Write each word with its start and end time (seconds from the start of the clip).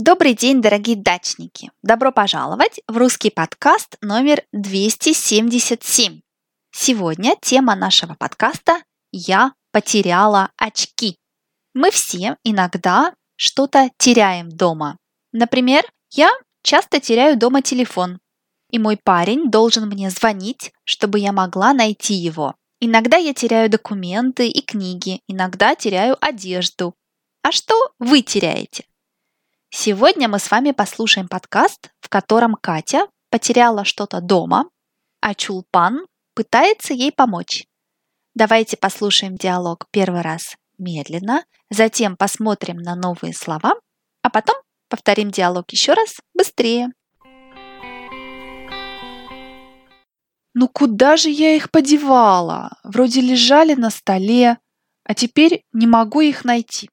Добрый 0.00 0.32
день, 0.34 0.62
дорогие 0.62 0.94
дачники! 0.94 1.72
Добро 1.82 2.12
пожаловать 2.12 2.78
в 2.86 2.96
русский 2.96 3.30
подкаст 3.30 3.96
номер 4.00 4.44
277. 4.52 6.20
Сегодня 6.70 7.34
тема 7.42 7.74
нашего 7.74 8.14
подкаста 8.14 8.80
«Я 9.10 9.54
потеряла 9.72 10.52
очки». 10.56 11.16
Мы 11.74 11.90
все 11.90 12.36
иногда 12.44 13.12
что-то 13.34 13.90
теряем 13.98 14.50
дома. 14.50 14.98
Например, 15.32 15.82
я 16.12 16.30
часто 16.62 17.00
теряю 17.00 17.36
дома 17.36 17.60
телефон, 17.60 18.20
и 18.70 18.78
мой 18.78 18.98
парень 19.02 19.50
должен 19.50 19.88
мне 19.88 20.10
звонить, 20.10 20.70
чтобы 20.84 21.18
я 21.18 21.32
могла 21.32 21.72
найти 21.72 22.14
его. 22.14 22.54
Иногда 22.78 23.16
я 23.16 23.34
теряю 23.34 23.68
документы 23.68 24.46
и 24.46 24.62
книги, 24.62 25.22
иногда 25.26 25.74
теряю 25.74 26.16
одежду. 26.24 26.94
А 27.42 27.50
что 27.50 27.74
вы 27.98 28.22
теряете? 28.22 28.84
Сегодня 29.70 30.28
мы 30.28 30.38
с 30.38 30.50
вами 30.50 30.70
послушаем 30.70 31.28
подкаст, 31.28 31.90
в 32.00 32.08
котором 32.08 32.54
Катя 32.54 33.06
потеряла 33.30 33.84
что-то 33.84 34.22
дома, 34.22 34.70
а 35.20 35.34
Чулпан 35.34 36.06
пытается 36.34 36.94
ей 36.94 37.12
помочь. 37.12 37.66
Давайте 38.34 38.78
послушаем 38.78 39.36
диалог 39.36 39.86
первый 39.90 40.22
раз 40.22 40.56
медленно, 40.78 41.44
затем 41.68 42.16
посмотрим 42.16 42.78
на 42.78 42.94
новые 42.94 43.34
слова, 43.34 43.74
а 44.22 44.30
потом 44.30 44.56
повторим 44.88 45.30
диалог 45.30 45.70
еще 45.70 45.92
раз 45.92 46.16
быстрее. 46.32 46.88
Ну 50.54 50.66
куда 50.72 51.18
же 51.18 51.28
я 51.28 51.54
их 51.54 51.70
подевала? 51.70 52.70
Вроде 52.84 53.20
лежали 53.20 53.74
на 53.74 53.90
столе, 53.90 54.56
а 55.04 55.14
теперь 55.14 55.62
не 55.72 55.86
могу 55.86 56.22
их 56.22 56.46
найти. 56.46 56.88